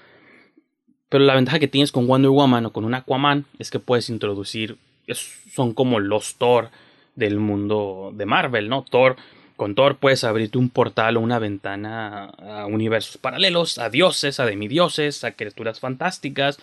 [1.09, 4.09] Pero la ventaja que tienes con Wonder Woman o con un Aquaman es que puedes
[4.09, 4.77] introducir
[5.13, 6.71] son como los Thor
[7.15, 8.83] del mundo de Marvel, ¿no?
[8.83, 9.15] Thor,
[9.55, 14.45] con Thor puedes abrirte un portal o una ventana a universos paralelos, a dioses, a
[14.45, 16.59] demidioses, a criaturas fantásticas.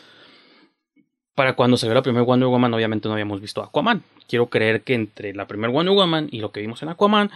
[1.34, 4.02] Para cuando se la primera Wonder Woman, obviamente no habíamos visto Aquaman.
[4.28, 7.30] Quiero creer que entre la primera Wonder Woman y lo que vimos en Aquaman,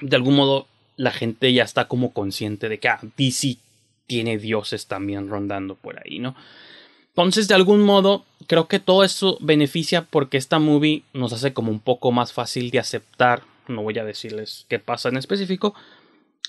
[0.00, 3.56] de algún modo la gente ya está como consciente de que ah, DC
[4.06, 6.34] tiene dioses también rondando por ahí, ¿no?
[7.10, 11.70] Entonces, de algún modo, creo que todo eso beneficia porque esta movie nos hace como
[11.70, 13.42] un poco más fácil de aceptar.
[13.70, 15.74] No voy a decirles qué pasa en específico,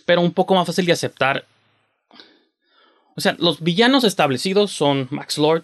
[0.05, 1.45] pero un poco más fácil de aceptar.
[3.15, 5.63] O sea, los villanos establecidos son Max Lord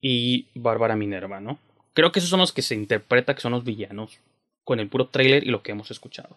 [0.00, 1.58] y Bárbara Minerva, ¿no?
[1.94, 4.18] Creo que esos son los que se interpreta que son los villanos
[4.64, 6.36] con el puro trailer y lo que hemos escuchado.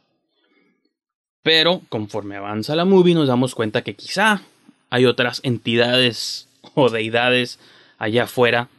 [1.44, 4.42] Pero conforme avanza la movie nos damos cuenta que quizá
[4.90, 7.60] hay otras entidades o deidades
[7.98, 8.70] allá afuera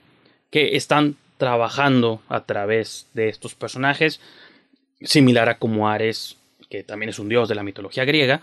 [0.51, 4.21] que están trabajando a través de estos personajes,
[5.01, 6.37] similar a como Ares,
[6.69, 8.43] que también es un dios de la mitología griega,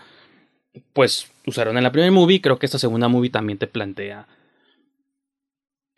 [0.92, 4.26] pues usaron en la primera movie, creo que esta segunda movie también te plantea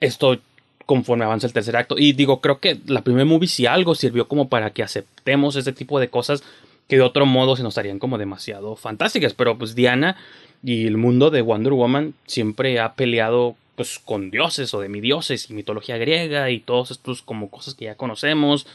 [0.00, 0.38] esto
[0.84, 1.96] conforme avanza el tercer acto.
[1.98, 5.72] Y digo, creo que la primera movie si algo sirvió como para que aceptemos este
[5.72, 6.42] tipo de cosas
[6.88, 9.34] que de otro modo se nos harían como demasiado fantásticas.
[9.34, 10.16] Pero pues Diana
[10.62, 15.54] y el mundo de Wonder Woman siempre ha peleado pues con dioses o demidioses y
[15.54, 18.66] mitología griega y todos estos como cosas que ya conocemos.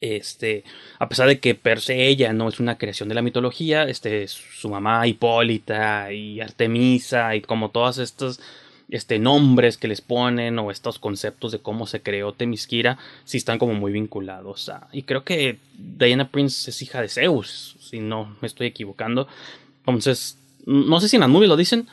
[0.00, 0.64] Este,
[0.98, 4.28] a pesar de que per se ella no es una creación de la mitología, este,
[4.28, 8.40] su mamá Hipólita y Artemisa y como todos estos
[8.90, 13.58] este, nombres que les ponen o estos conceptos de cómo se creó Temisquira, sí están
[13.58, 14.88] como muy vinculados a...
[14.92, 19.26] Y creo que Diana Prince es hija de Zeus, si no me estoy equivocando.
[19.78, 21.88] Entonces, no sé si en la movie lo dicen,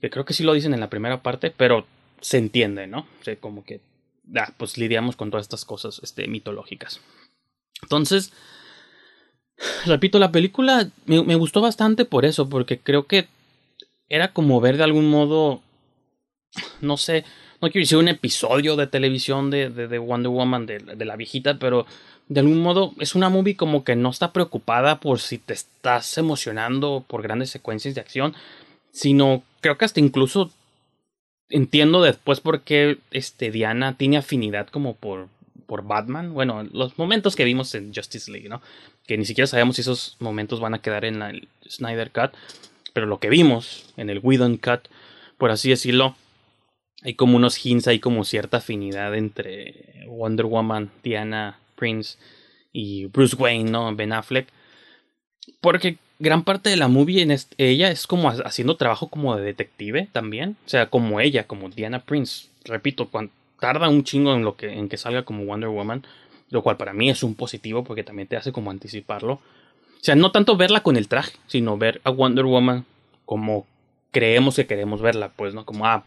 [0.00, 1.86] que creo que sí lo dicen en la primera parte, pero
[2.20, 3.00] se entiende, ¿no?
[3.20, 3.80] O sea, como que,
[4.56, 7.00] pues lidiamos con todas estas cosas este, mitológicas.
[7.82, 8.32] Entonces,
[9.86, 13.28] repito, la película me, gustó bastante por eso, porque creo que
[14.08, 15.62] era como ver de algún modo,
[16.80, 17.24] no sé,
[17.60, 21.16] no quiero decir un episodio de televisión de, de, de Wonder Woman, de, de, la
[21.16, 21.86] viejita, pero
[22.28, 26.18] de algún modo es una movie como que no está preocupada por si te estás
[26.18, 28.34] emocionando por grandes secuencias de acción,
[28.92, 30.50] sino creo que hasta incluso
[31.48, 35.28] entiendo después por qué este, Diana tiene afinidad como por,
[35.68, 36.32] por Batman.
[36.32, 38.60] Bueno, los momentos que vimos en Justice League, ¿no?
[39.06, 42.32] Que ni siquiera sabemos si esos momentos van a quedar en el Snyder Cut,
[42.94, 44.88] pero lo que vimos en el Whedon Cut,
[45.36, 46.16] por así decirlo,
[47.02, 52.16] hay como unos hints, hay como cierta afinidad entre Wonder Woman, Diana, Prince
[52.72, 53.94] y Bruce Wayne, ¿no?
[53.94, 54.48] Ben Affleck.
[55.60, 60.08] Porque gran parte de la movie en ella es como haciendo trabajo como de detective
[60.12, 60.56] también.
[60.64, 62.48] O sea, como ella, como Diana Prince.
[62.64, 66.04] Repito, cuando, tarda un chingo en, lo que, en que salga como Wonder Woman.
[66.50, 69.34] Lo cual para mí es un positivo porque también te hace como anticiparlo.
[69.34, 72.86] O sea, no tanto verla con el traje, sino ver a Wonder Woman
[73.26, 73.66] como
[74.10, 75.66] creemos que queremos verla, pues, ¿no?
[75.66, 76.04] Como, ah,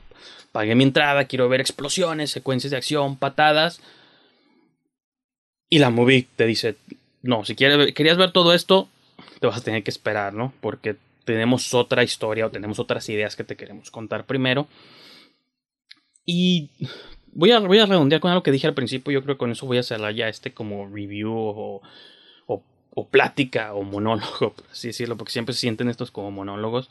[0.52, 3.82] pagué mi entrada, quiero ver explosiones, secuencias de acción, patadas.
[5.70, 6.76] Y la movie te dice,
[7.22, 8.90] no, si quieres, querías ver todo esto,
[9.40, 10.54] te vas a tener que esperar, ¿no?
[10.62, 14.68] Porque tenemos otra historia o tenemos otras ideas que te queremos contar primero.
[16.26, 16.70] Y
[17.34, 19.12] voy a, voy a redondear con algo que dije al principio.
[19.12, 21.82] Yo creo que con eso voy a cerrar ya este como review o,
[22.94, 26.90] o, plática o monólogo, por así decirlo, porque siempre se sienten estos como monólogos.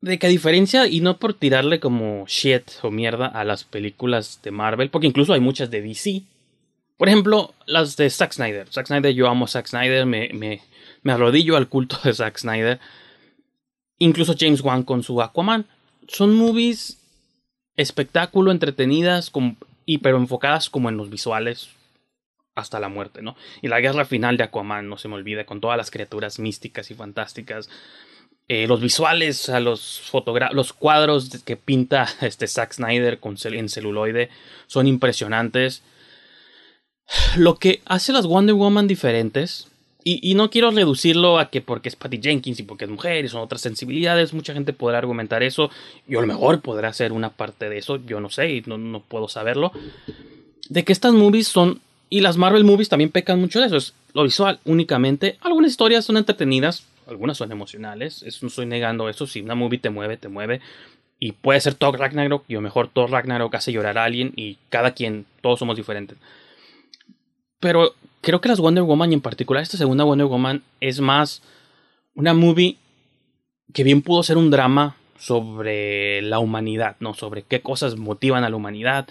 [0.00, 4.40] De que a diferencia, y no por tirarle como shit o mierda a las películas
[4.42, 6.22] de Marvel, porque incluso hay muchas de DC,
[6.96, 8.68] por ejemplo, las de Zack Snyder.
[8.72, 10.60] Zack Snyder, yo amo Zack Snyder, me,
[11.02, 12.80] me arrodillo al culto de Zack Snyder.
[13.98, 15.66] Incluso James Wan con su Aquaman.
[16.08, 16.98] son movies
[17.76, 19.30] espectáculo, entretenidas,
[19.84, 21.70] y pero enfocadas como en los visuales
[22.54, 23.36] hasta la muerte, ¿no?
[23.62, 26.90] Y la guerra final de Aquaman, no se me olvide, con todas las criaturas místicas
[26.90, 27.68] y fantásticas.
[28.48, 30.10] Eh, los visuales, a los
[30.52, 34.30] los cuadros que pinta este Zack Snyder con en celuloide
[34.66, 35.82] son impresionantes.
[37.36, 39.68] Lo que hace las Wonder Woman diferentes,
[40.08, 43.28] y, no quiero reducirlo a que porque es Patty Jenkins y porque es mujer y
[43.28, 45.68] son otras sensibilidades, mucha gente podrá argumentar eso,
[46.06, 48.78] yo a lo mejor podrá ser una parte de eso, yo no sé y no,
[48.78, 49.72] no puedo saberlo,
[50.68, 53.94] de que estas movies son, y las Marvel movies también pecan mucho de eso, es
[54.14, 59.40] lo visual únicamente, algunas historias son entretenidas, algunas son emocionales, no estoy negando eso, si
[59.40, 60.60] una movie te mueve, te mueve,
[61.18, 64.32] y puede ser Thor Ragnarok, y a lo mejor Thor Ragnarok hace llorar a alguien,
[64.36, 66.16] y cada quien, todos somos diferentes.
[67.58, 67.94] Pero
[68.26, 71.42] creo que las Wonder Woman y en particular esta segunda Wonder Woman es más
[72.16, 72.76] una movie
[73.72, 77.14] que bien pudo ser un drama sobre la humanidad, ¿no?
[77.14, 79.06] Sobre qué cosas motivan a la humanidad,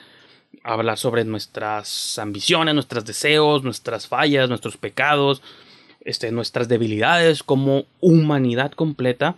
[0.66, 5.42] hablar sobre nuestras ambiciones, nuestros deseos, nuestras fallas, nuestros pecados,
[6.02, 9.38] este, nuestras debilidades como humanidad completa.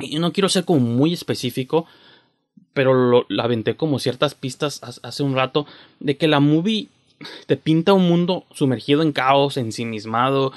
[0.00, 1.86] Y no quiero ser como muy específico,
[2.74, 5.66] pero lo, la aventé como ciertas pistas hace un rato
[5.98, 6.88] de que la movie
[7.46, 10.52] te pinta un mundo sumergido en caos, ensimismado,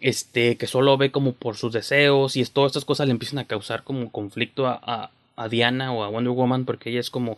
[0.00, 3.44] este, que solo ve como por sus deseos y todas estas cosas le empiezan a
[3.44, 7.36] causar como conflicto a, a, Diana o a Wonder Woman porque ella es como,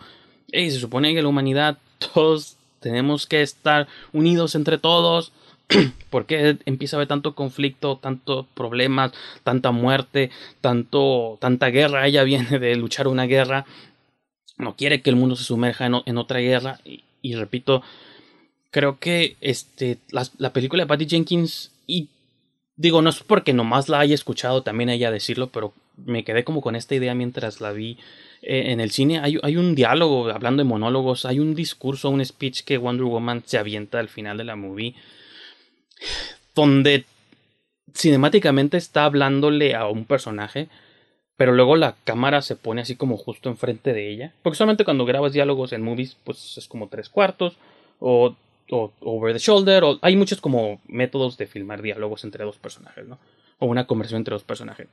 [0.50, 1.78] hey, se supone que la humanidad
[2.14, 5.32] todos tenemos que estar unidos entre todos.
[6.10, 12.06] ¿Por qué empieza a haber tanto conflicto, tantos problemas, tanta muerte, tanto, tanta guerra?
[12.06, 13.66] Ella viene de luchar una guerra,
[14.58, 17.82] no quiere que el mundo se sumerja en, otra guerra y repito,
[18.72, 22.08] creo que este, la, película de Patty Jenkins, y
[22.74, 26.62] digo, no es porque nomás la haya escuchado también ella decirlo, pero me quedé como
[26.62, 27.98] con esta idea mientras la vi
[28.40, 29.20] eh, en el cine.
[29.20, 33.42] Hay, hay, un diálogo, hablando de monólogos, hay un discurso, un speech que Wonder Woman
[33.44, 34.94] se avienta al final de la movie,
[36.54, 37.04] donde
[37.94, 40.68] cinemáticamente está hablándole a un personaje.
[41.36, 44.32] Pero luego la cámara se pone así como justo enfrente de ella.
[44.42, 47.56] Porque solamente cuando grabas diálogos en movies, pues es como tres cuartos.
[47.98, 48.36] O
[48.72, 53.18] o over the shoulder, hay muchos como métodos de filmar diálogos entre dos personajes, ¿no?
[53.58, 54.88] O una conversación entre dos personajes.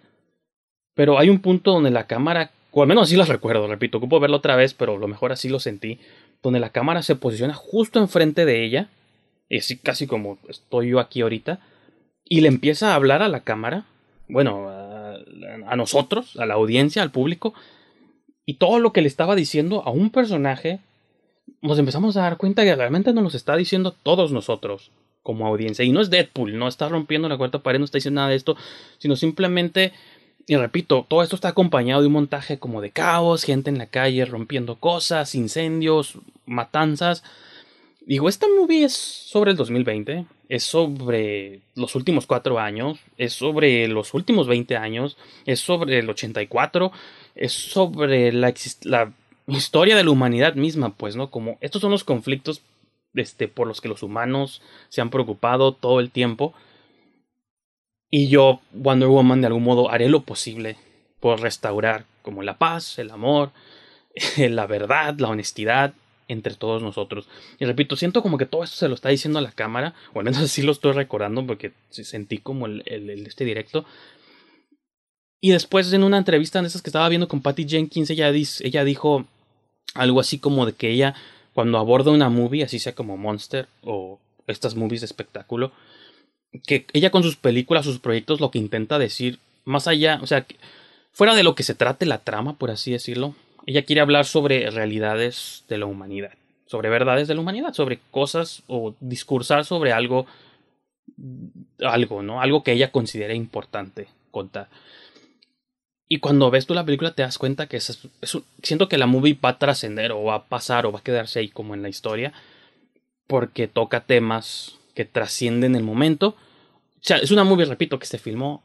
[0.96, 4.20] Pero hay un punto donde la cámara, o al menos así lo recuerdo, repito, ocupo
[4.20, 6.00] verlo otra vez, pero lo mejor así lo sentí,
[6.44, 8.90] donde la cámara se posiciona justo enfrente de ella,
[9.48, 11.62] y así casi como estoy yo aquí ahorita,
[12.26, 13.86] y le empieza a hablar a la cámara,
[14.28, 15.16] bueno, a,
[15.68, 17.54] a nosotros, a la audiencia, al público,
[18.46, 20.82] y todo lo que le estaba diciendo a un personaje
[21.62, 24.92] nos empezamos a dar cuenta que realmente nos está diciendo todos nosotros
[25.24, 25.86] como audiencia.
[25.86, 28.36] Y no es Deadpool, no está rompiendo la cuarta pared, no está diciendo nada de
[28.36, 28.58] esto,
[28.98, 29.94] sino simplemente,
[30.48, 33.88] y repito, todo esto está acompañado de un montaje como de caos, gente en la
[33.88, 37.24] calle rompiendo cosas, incendios, matanzas.
[38.06, 43.88] Digo, esta movie es sobre el 2020, es sobre los últimos cuatro años, es sobre
[43.88, 46.92] los últimos 20 años, es sobre el 84,
[47.36, 48.52] es sobre la,
[48.84, 49.14] la
[49.58, 51.30] historia de la humanidad misma, pues, ¿no?
[51.32, 52.62] Como estos son los conflictos
[53.14, 56.54] este, por los que los humanos se han preocupado todo el tiempo.
[58.12, 60.78] Y yo, Wonder Woman, de algún modo haré lo posible
[61.20, 63.52] por restaurar como la paz, el amor,
[64.38, 65.94] la verdad, la honestidad
[66.28, 67.28] entre todos nosotros.
[67.60, 70.20] Y repito, siento como que todo esto se lo está diciendo a la cámara, o
[70.20, 72.84] al menos así lo estoy recordando porque sentí como el,
[73.26, 73.86] este directo.
[75.42, 78.84] Y después en una entrevista en esas que estaba viendo con Patty Jenkins, ella, ella
[78.84, 79.26] dijo,
[79.94, 81.16] algo así como de que ella,
[81.54, 85.72] cuando aborda una movie, así sea como Monster o estas movies de espectáculo,
[86.66, 90.46] que ella con sus películas, sus proyectos, lo que intenta decir, más allá, o sea,
[91.12, 93.36] fuera de lo que se trate la trama, por así decirlo,
[93.66, 96.34] ella quiere hablar sobre realidades de la humanidad,
[96.66, 100.26] sobre verdades de la humanidad, sobre cosas o discursar sobre algo,
[101.84, 102.42] algo, ¿no?
[102.42, 104.70] Algo que ella considera importante contar.
[106.12, 108.08] Y cuando ves tú la película te das cuenta que es,
[108.64, 111.40] siento que la movie va a trascender o va a pasar o va a quedarse
[111.40, 112.34] ahí como en la historia
[113.28, 116.30] porque toca temas que trascienden el momento.
[116.30, 118.64] O sea, es una movie, repito, que se filmó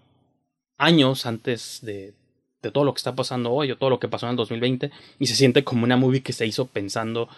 [0.79, 2.15] años antes de,
[2.63, 4.91] de todo lo que está pasando hoy o todo lo que pasó en el 2020
[5.19, 7.29] y se siente como una movie que se hizo pensando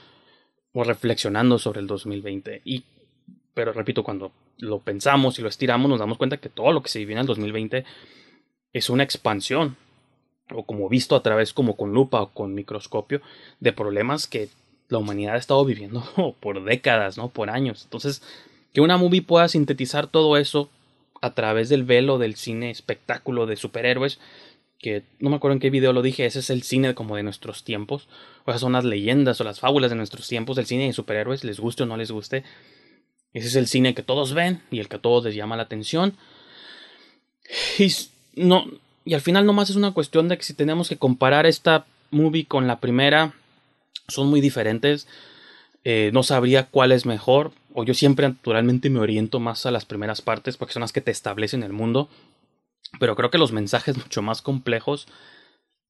[0.73, 2.63] o reflexionando sobre el 2020.
[2.65, 2.85] Y,
[3.55, 6.91] pero repito, cuando lo pensamos y lo estiramos nos damos cuenta que todo lo que
[6.91, 7.85] se vivió en el 2020
[8.73, 9.77] es una expansión
[10.55, 13.21] o como visto a través como con lupa o con microscopio
[13.61, 14.49] de problemas que
[14.89, 16.05] la humanidad ha estado viviendo
[16.41, 17.29] por décadas, ¿no?
[17.29, 17.85] Por años.
[17.85, 18.23] Entonces,
[18.73, 20.69] que una movie pueda sintetizar todo eso
[21.21, 24.21] a través del velo del cine espectáculo de superhéroes,
[24.79, 27.23] que no me acuerdo en qué video lo dije, ese es el cine como de
[27.23, 28.09] nuestros tiempos,
[28.45, 31.43] o esas son las leyendas o las fábulas de nuestros tiempos, el cine de superhéroes,
[31.43, 32.45] les guste o no les guste.
[33.33, 35.65] Ese es el cine que todos ven y el que a todos les llama la
[35.65, 36.17] atención.
[37.79, 37.93] Y,
[38.35, 38.67] no,
[39.07, 42.45] y al final nomás es una cuestión de que si tenemos que comparar esta movie
[42.45, 43.35] con la primera,
[44.09, 45.07] son muy diferentes.
[45.85, 49.85] Eh, no sabría cuál es mejor, o yo siempre naturalmente me oriento más a las
[49.85, 52.09] primeras partes porque son las que te establecen el mundo.
[52.99, 55.07] Pero creo que los mensajes mucho más complejos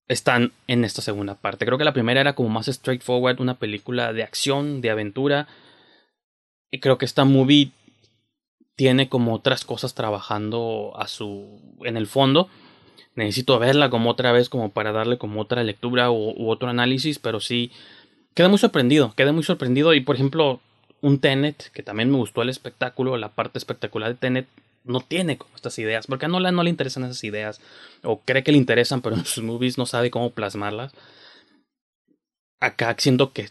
[0.08, 1.64] están en esta segunda parte.
[1.64, 5.48] Creo que la primera era como más straightforward, una película de acción, de aventura.
[6.70, 7.70] Y creo que esta movie
[8.74, 12.50] tiene como otras cosas trabajando a su en el fondo.
[13.14, 17.40] Necesito verla como otra vez como para darle como otra lectura u, otro análisis, pero
[17.40, 17.70] sí
[18.34, 20.61] quedé muy sorprendido, quedé muy sorprendido y por ejemplo
[21.01, 24.47] un Tenet que también me gustó el espectáculo, la parte espectacular de Tenet
[24.84, 27.61] no tiene como estas ideas, porque a Nolan no le interesan esas ideas,
[28.03, 30.92] o cree que le interesan, pero en sus movies no sabe cómo plasmarlas.
[32.61, 33.49] Acá siento que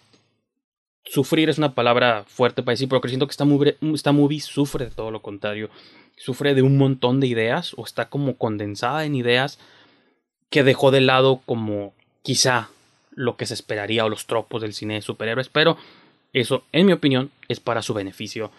[1.03, 4.85] sufrir es una palabra fuerte para decir, pero siento que esta movie, esta movie sufre
[4.85, 5.69] de todo lo contrario.
[6.15, 9.59] Sufre de un montón de ideas, o está como condensada en ideas
[10.49, 11.93] que dejó de lado como
[12.23, 12.69] quizá
[13.11, 15.77] lo que se esperaría o los tropos del cine de superhéroes, pero
[16.33, 18.51] eso, en mi opinión, es para su beneficio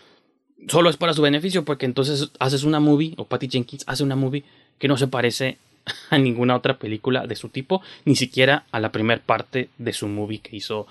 [0.69, 4.17] solo es para su beneficio porque entonces haces una movie o Patty Jenkins hace una
[4.17, 4.45] movie
[4.79, 5.59] que no se parece
[6.11, 10.09] a ninguna otra película de su tipo, ni siquiera a la primera parte de su
[10.09, 10.87] movie que hizo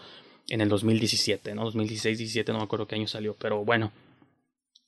[0.47, 1.71] en el 2017, ¿no?
[1.71, 3.91] 2016-17, no me acuerdo qué año salió, pero bueno.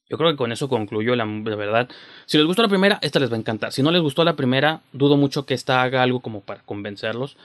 [0.10, 1.90] Yo creo que con eso concluyo la, la, verdad.
[2.26, 3.74] Si les gustó la primera, esta les va a encantar.
[3.74, 7.36] Si no les gustó la primera, dudo mucho que esta haga algo como para convencerlos.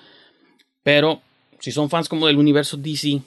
[0.82, 1.20] Pero
[1.58, 3.20] si son fans como del universo DC,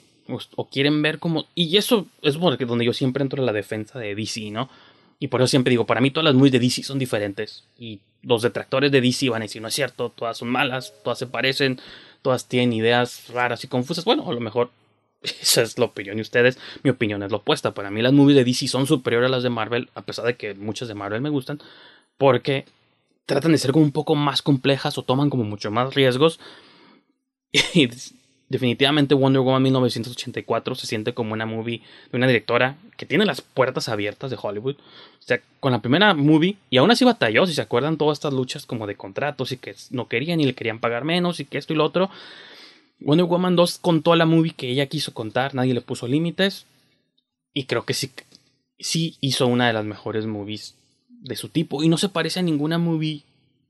[0.56, 1.46] o, quieren ver como...
[1.54, 4.68] Y eso es porque donde yo siempre entro en la defensa de DC, ¿no?
[5.18, 7.64] Y por eso siempre digo, para mí todas las movies de DC son diferentes.
[7.78, 11.18] Y los detractores de DC van a decir, no es cierto, todas son malas, todas
[11.18, 11.80] se parecen,
[12.22, 14.04] todas tienen ideas raras y confusas.
[14.04, 14.70] Bueno, a lo mejor
[15.22, 16.58] esa es la opinión de ustedes.
[16.82, 17.74] Mi opinión es la opuesta.
[17.74, 20.36] Para mí las movies de DC son superiores a las de Marvel, a pesar de
[20.36, 21.60] que muchas de Marvel me gustan,
[22.18, 22.64] porque
[23.26, 26.40] tratan de ser como un poco más complejas o toman como mucho más riesgos.
[27.74, 27.88] Y
[28.48, 33.40] definitivamente Wonder Woman 1984 se siente como una movie de una directora que tiene las
[33.40, 34.76] puertas abiertas de Hollywood.
[34.76, 38.34] O sea, con la primera movie, y aún así batalló, si se acuerdan, todas estas
[38.34, 41.58] luchas como de contratos y que no querían y le querían pagar menos y que
[41.58, 42.10] esto y lo otro.
[43.00, 46.66] Wonder Woman 2 contó la movie que ella quiso contar, nadie le puso límites.
[47.52, 48.10] Y creo que sí,
[48.78, 50.74] sí hizo una de las mejores movies
[51.08, 51.82] de su tipo.
[51.82, 53.22] Y no se parece a ninguna movie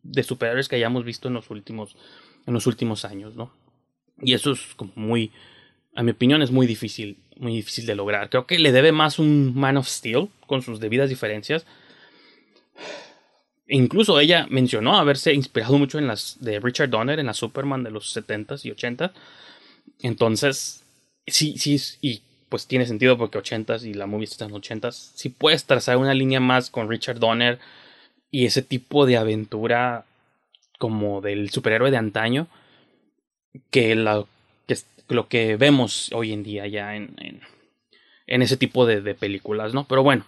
[0.02, 1.96] de superhéroes que hayamos visto en los últimos,
[2.46, 3.50] en los últimos años, ¿no?
[4.20, 5.30] Y eso es como muy,
[5.94, 8.30] a mi opinión, es muy difícil, muy difícil de lograr.
[8.30, 11.66] Creo que le debe más un Man of Steel, con sus debidas diferencias.
[13.68, 17.90] Incluso ella mencionó haberse inspirado mucho en las de Richard Donner, en la Superman de
[17.90, 19.10] los 70s y 80s.
[20.02, 20.84] Entonces,
[21.26, 25.12] sí, sí, y pues tiene sentido porque 80s y la movie está en los 80s.
[25.14, 27.58] Si puedes trazar una línea más con Richard Donner
[28.30, 30.04] y ese tipo de aventura
[30.78, 32.48] como del superhéroe de antaño
[33.70, 34.24] que, la,
[34.66, 34.76] que
[35.08, 37.16] lo que vemos hoy en día ya en,
[38.26, 39.84] en, ese tipo de, de, películas, ¿no?
[39.84, 40.24] Pero bueno,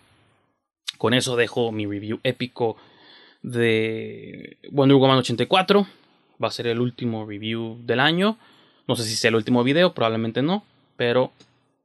[0.97, 2.77] con eso dejo mi review épico
[3.43, 5.87] de Wonder Woman 84.
[6.43, 8.39] Va a ser el último review del año.
[8.87, 10.65] No sé si sea el último video, probablemente no,
[10.97, 11.33] pero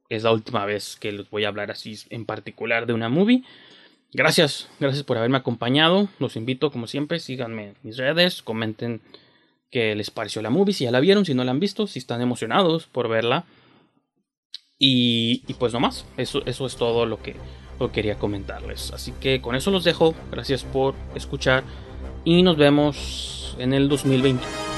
[0.08, 3.42] es la última vez que les voy a hablar así en particular de una movie.
[4.12, 6.08] Gracias, gracias por haberme acompañado.
[6.18, 9.00] Los invito, como siempre, síganme en mis redes, comenten
[9.70, 11.98] qué les pareció la movie, si ya la vieron, si no la han visto, si
[11.98, 13.44] están emocionados por verla.
[14.78, 17.34] Y, y pues nomás, eso, eso es todo lo que,
[17.80, 18.92] lo quería comentarles.
[18.92, 21.64] Así que con eso los dejo, gracias por escuchar
[22.24, 24.73] y nos vemos en el 2020.